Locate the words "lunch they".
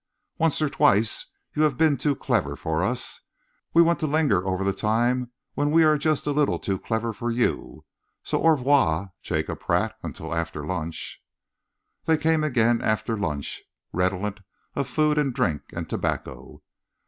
10.65-12.17